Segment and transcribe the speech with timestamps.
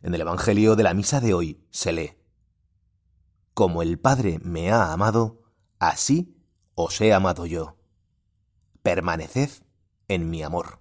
[0.00, 2.16] En el Evangelio de la Misa de hoy se lee,
[3.52, 5.42] Como el Padre me ha amado,
[5.80, 6.36] así
[6.74, 7.76] os he amado yo.
[8.82, 9.50] Permaneced
[10.06, 10.78] en mi amor.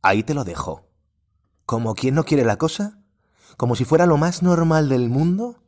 [0.00, 0.88] Ahí te lo dejo.
[1.66, 3.02] ¿Como quien no quiere la cosa?
[3.58, 5.62] ¿Como si fuera lo más normal del mundo?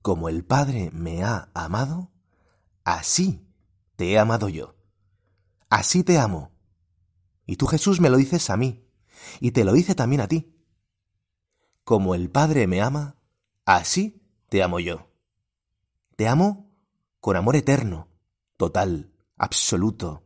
[0.00, 2.10] Como el Padre me ha amado,
[2.84, 3.46] así
[3.96, 4.76] te he amado yo.
[5.68, 6.52] Así te amo.
[7.46, 8.88] Y tú Jesús me lo dices a mí,
[9.40, 10.53] y te lo dice también a ti.
[11.84, 13.16] Como el Padre me ama,
[13.66, 15.10] así te amo yo.
[16.16, 16.70] Te amo
[17.20, 18.08] con amor eterno,
[18.56, 20.24] total, absoluto,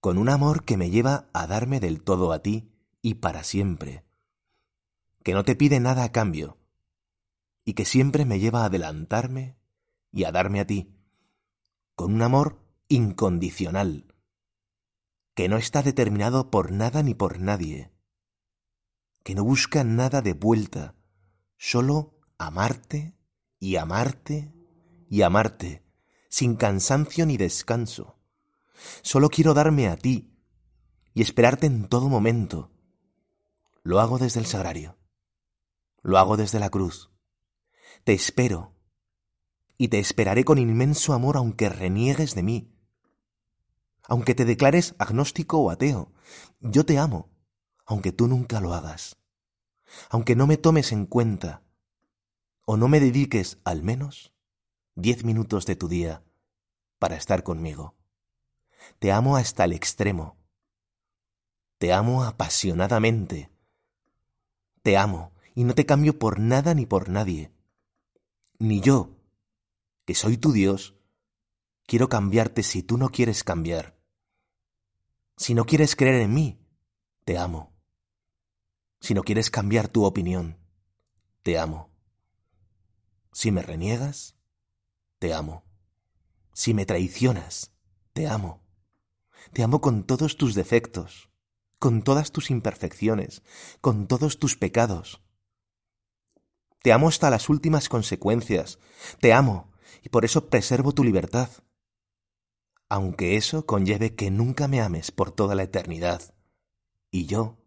[0.00, 2.70] con un amor que me lleva a darme del todo a ti
[3.02, 4.04] y para siempre,
[5.24, 6.58] que no te pide nada a cambio,
[7.64, 9.56] y que siempre me lleva a adelantarme
[10.12, 10.94] y a darme a ti,
[11.96, 14.14] con un amor incondicional,
[15.34, 17.95] que no está determinado por nada ni por nadie,
[19.26, 20.94] que no busca nada de vuelta,
[21.56, 23.18] solo amarte
[23.58, 24.54] y amarte
[25.10, 25.84] y amarte,
[26.28, 28.20] sin cansancio ni descanso.
[29.02, 30.32] Solo quiero darme a ti
[31.12, 32.70] y esperarte en todo momento.
[33.82, 34.96] Lo hago desde el sagrario,
[36.02, 37.10] lo hago desde la cruz.
[38.04, 38.76] Te espero
[39.76, 42.78] y te esperaré con inmenso amor aunque reniegues de mí,
[44.04, 46.12] aunque te declares agnóstico o ateo.
[46.60, 47.35] Yo te amo
[47.86, 49.16] aunque tú nunca lo hagas,
[50.10, 51.62] aunque no me tomes en cuenta,
[52.64, 54.32] o no me dediques al menos
[54.96, 56.24] diez minutos de tu día
[56.98, 57.94] para estar conmigo.
[58.98, 60.36] Te amo hasta el extremo.
[61.78, 63.50] Te amo apasionadamente.
[64.82, 67.52] Te amo y no te cambio por nada ni por nadie.
[68.58, 69.10] Ni yo,
[70.06, 70.94] que soy tu Dios,
[71.86, 73.96] quiero cambiarte si tú no quieres cambiar.
[75.36, 76.58] Si no quieres creer en mí,
[77.24, 77.75] te amo.
[79.00, 80.58] Si no quieres cambiar tu opinión,
[81.42, 81.90] te amo.
[83.32, 84.36] Si me reniegas,
[85.18, 85.64] te amo.
[86.52, 87.72] Si me traicionas,
[88.12, 88.62] te amo.
[89.52, 91.30] Te amo con todos tus defectos,
[91.78, 93.42] con todas tus imperfecciones,
[93.80, 95.22] con todos tus pecados.
[96.82, 98.78] Te amo hasta las últimas consecuencias.
[99.20, 101.50] Te amo y por eso preservo tu libertad.
[102.88, 106.34] Aunque eso conlleve que nunca me ames por toda la eternidad.
[107.10, 107.58] Y yo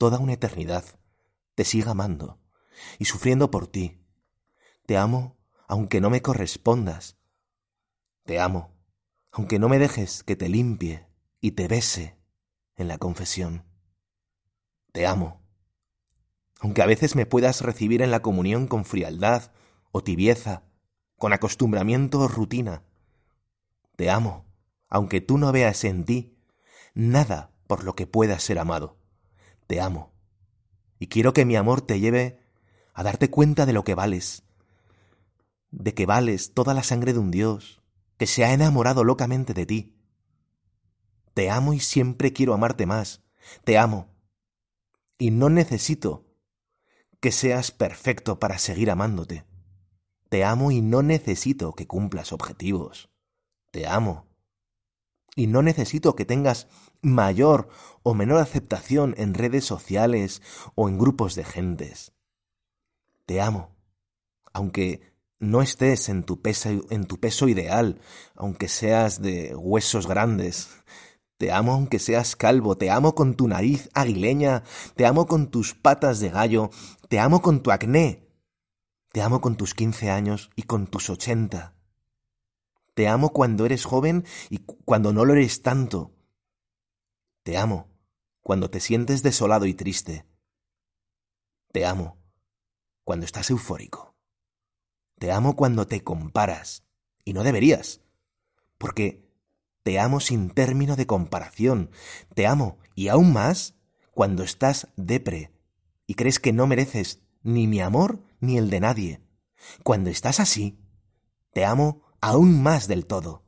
[0.00, 0.82] toda una eternidad,
[1.54, 2.38] te siga amando
[2.98, 4.00] y sufriendo por ti.
[4.86, 5.36] Te amo
[5.68, 7.18] aunque no me correspondas.
[8.24, 8.74] Te amo
[9.30, 11.06] aunque no me dejes que te limpie
[11.42, 12.16] y te bese
[12.76, 13.66] en la confesión.
[14.90, 15.42] Te amo
[16.60, 19.52] aunque a veces me puedas recibir en la comunión con frialdad
[19.92, 20.62] o tibieza,
[21.18, 22.84] con acostumbramiento o rutina.
[23.96, 24.46] Te amo
[24.88, 26.38] aunque tú no veas en ti
[26.94, 28.99] nada por lo que puedas ser amado
[29.70, 30.12] te amo.
[30.98, 32.40] Y quiero que mi amor te lleve
[32.92, 34.42] a darte cuenta de lo que vales,
[35.70, 37.80] de que vales toda la sangre de un Dios
[38.16, 39.96] que se ha enamorado locamente de ti.
[41.34, 43.22] Te amo y siempre quiero amarte más.
[43.62, 44.08] Te amo.
[45.18, 46.26] Y no necesito
[47.20, 49.44] que seas perfecto para seguir amándote.
[50.30, 53.08] Te amo y no necesito que cumplas objetivos.
[53.70, 54.29] Te amo
[55.36, 56.66] y no necesito que tengas
[57.02, 57.68] mayor
[58.02, 60.42] o menor aceptación en redes sociales
[60.74, 62.12] o en grupos de gentes.
[63.26, 63.76] Te amo,
[64.52, 68.00] aunque no estés en tu, peso, en tu peso ideal,
[68.34, 70.68] aunque seas de huesos grandes.
[71.38, 74.62] Te amo aunque seas calvo, te amo con tu nariz aguileña,
[74.94, 76.70] te amo con tus patas de gallo,
[77.08, 78.28] te amo con tu acné,
[79.12, 81.79] te amo con tus quince años y con tus ochenta.
[83.00, 86.12] Te amo cuando eres joven y cuando no lo eres tanto.
[87.42, 87.88] Te amo
[88.42, 90.26] cuando te sientes desolado y triste.
[91.72, 92.18] Te amo
[93.02, 94.14] cuando estás eufórico.
[95.18, 96.84] Te amo cuando te comparas,
[97.24, 98.02] y no deberías,
[98.76, 99.26] porque
[99.82, 101.92] te amo sin término de comparación.
[102.34, 103.76] Te amo, y aún más,
[104.12, 105.54] cuando estás depre
[106.06, 109.22] y crees que no mereces ni mi amor ni el de nadie.
[109.84, 110.78] Cuando estás así,
[111.54, 113.42] te amo aún más del todo.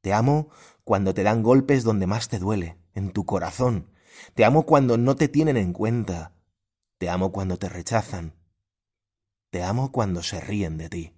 [0.00, 0.48] Te amo
[0.84, 3.90] cuando te dan golpes donde más te duele, en tu corazón,
[4.34, 6.32] Te amo cuando no te tienen en cuenta.
[6.98, 8.34] Te amo cuando te rechazan.
[9.50, 11.14] Te amo cuando se ríen de ti.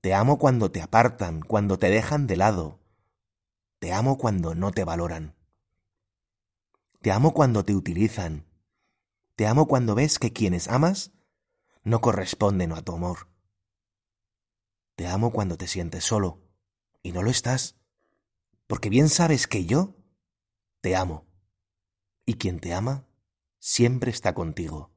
[0.00, 2.80] Te amo cuando te apartan, cuando te dejan de lado.
[3.78, 5.36] Te amo cuando no te valoran.
[7.00, 8.46] Te amo cuando te utilizan.
[9.36, 11.12] Te amo cuando ves que quienes amas
[11.84, 13.28] no corresponden a tu amor.
[14.96, 16.42] Te amo cuando te sientes solo
[17.02, 17.76] y no lo estás,
[18.66, 19.94] porque bien sabes que yo
[20.80, 21.26] te amo
[22.24, 23.06] y quien te ama
[23.58, 24.90] siempre está contigo.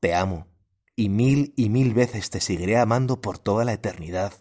[0.00, 0.46] Te amo
[0.94, 4.32] y mil y mil veces te seguiré amando por toda la eternidad.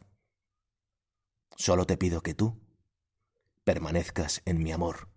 [1.55, 2.61] Solo te pido que tú
[3.63, 5.09] permanezcas en mi amor.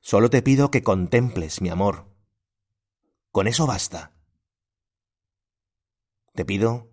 [0.00, 2.12] Solo te pido que contemples mi amor.
[3.30, 4.12] Con eso basta.
[6.32, 6.90] Te pido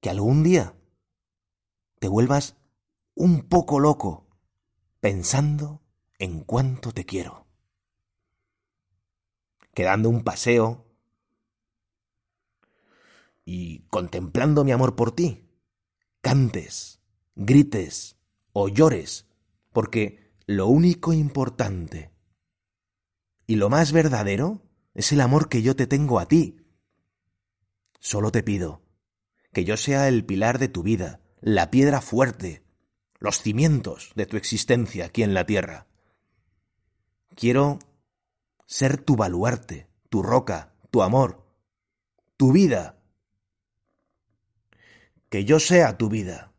[0.00, 0.74] que algún día
[1.98, 2.56] te vuelvas
[3.14, 4.26] un poco loco
[5.00, 5.82] pensando
[6.18, 7.46] en cuánto te quiero.
[9.74, 10.84] Que dando un paseo
[13.44, 15.48] y contemplando mi amor por ti,
[16.20, 17.00] cantes,
[17.34, 18.16] grites
[18.52, 19.26] o llores,
[19.72, 22.16] porque lo único importante
[23.46, 24.62] y lo más verdadero
[24.94, 26.65] es el amor que yo te tengo a ti.
[28.08, 28.84] Solo te pido
[29.52, 32.62] que yo sea el pilar de tu vida, la piedra fuerte,
[33.18, 35.88] los cimientos de tu existencia aquí en la tierra.
[37.34, 37.80] Quiero
[38.64, 41.50] ser tu baluarte, tu roca, tu amor,
[42.36, 43.02] tu vida.
[45.28, 46.52] Que yo sea tu vida.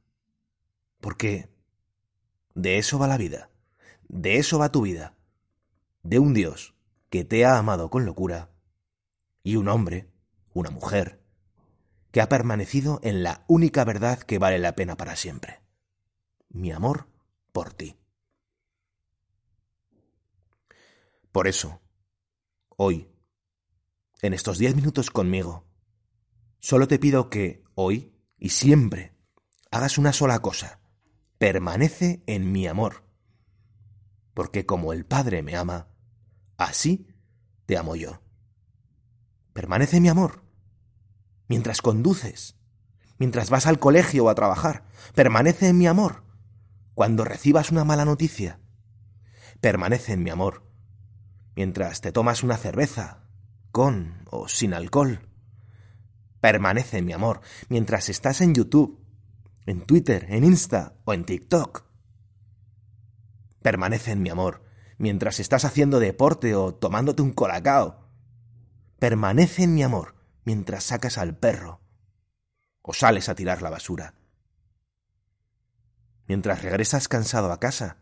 [0.99, 1.49] Porque
[2.55, 3.51] de eso va la vida,
[4.09, 5.15] de eso va tu vida,
[6.03, 6.75] de un Dios
[7.09, 8.51] que te ha amado con locura,
[9.43, 10.11] y un hombre,
[10.53, 11.16] una mujer,
[12.11, 15.61] que ha permanecido en la única verdad que vale la pena para siempre,
[16.49, 17.07] mi amor
[17.51, 17.97] por ti.
[21.31, 21.81] Por eso,
[22.77, 23.09] hoy,
[24.21, 25.67] en estos diez minutos conmigo,
[26.59, 29.15] solo te pido que hoy y siempre
[29.71, 30.79] hagas una sola cosa,
[31.37, 33.03] permanece en mi amor,
[34.33, 35.89] porque como el Padre me ama,
[36.57, 37.07] Así
[37.67, 38.21] te amo yo.
[39.53, 40.46] Permanece mi amor.
[41.47, 42.55] Mientras conduces,
[43.17, 44.83] mientras vas al colegio o a trabajar,
[45.15, 46.23] permanece en mi amor.
[46.93, 48.59] Cuando recibas una mala noticia,
[49.61, 50.63] permanece en mi amor.
[51.55, 53.23] Mientras te tomas una cerveza,
[53.71, 55.29] con o sin alcohol,
[56.41, 57.41] permanece en mi amor.
[57.69, 58.99] Mientras estás en YouTube,
[59.65, 61.85] en Twitter, en Insta o en TikTok,
[63.61, 64.63] permanece en mi amor
[64.97, 68.07] mientras estás haciendo deporte o tomándote un colacao.
[68.99, 70.16] Permanece en mi amor
[70.47, 71.81] mientras sacas al perro
[72.81, 74.13] o sales a tirar la basura.
[76.25, 77.97] Mientras regresas cansado a casa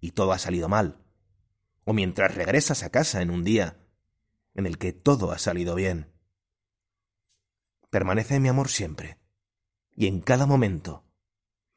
[0.00, 1.04] y todo ha salido mal.
[1.84, 3.86] O mientras regresas a casa en un día
[4.54, 6.10] en el que todo ha salido bien.
[7.90, 9.20] Permanece mi amor siempre,
[9.94, 11.04] y en cada momento,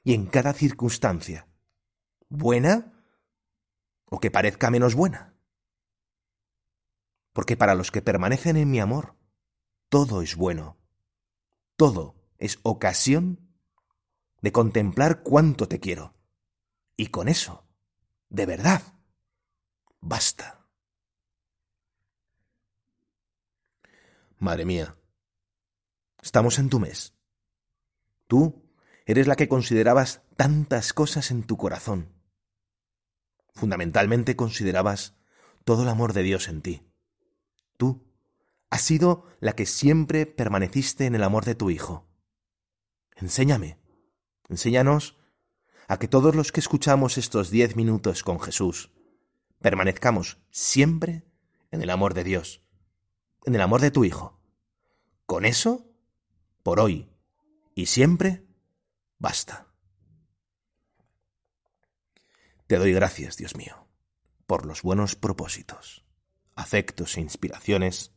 [0.05, 1.49] y en cada circunstancia,
[2.29, 2.93] buena
[4.05, 5.35] o que parezca menos buena.
[7.33, 9.16] Porque para los que permanecen en mi amor,
[9.89, 10.77] todo es bueno,
[11.75, 13.51] todo es ocasión
[14.41, 16.15] de contemplar cuánto te quiero.
[16.95, 17.67] Y con eso,
[18.29, 18.81] de verdad,
[19.99, 20.67] basta.
[24.39, 24.97] Madre mía,
[26.21, 27.13] estamos en tu mes.
[28.27, 28.69] Tú
[29.05, 32.17] eres la que considerabas tantas cosas en tu corazón
[33.57, 35.15] fundamentalmente considerabas
[35.65, 36.87] todo el amor de Dios en ti.
[37.75, 38.06] Tú
[38.69, 42.07] has sido la que siempre permaneciste en el amor de tu Hijo.
[43.15, 43.79] Enséñame,
[44.49, 45.17] enséñanos
[45.87, 48.91] a que todos los que escuchamos estos diez minutos con Jesús
[49.61, 51.25] permanezcamos siempre
[51.71, 52.61] en el amor de Dios,
[53.45, 54.39] en el amor de tu Hijo.
[55.25, 55.89] Con eso,
[56.63, 57.09] por hoy
[57.73, 58.45] y siempre,
[59.17, 59.67] basta.
[62.67, 63.87] Te doy gracias, Dios mío,
[64.45, 66.05] por los buenos propósitos,
[66.55, 68.16] afectos e inspiraciones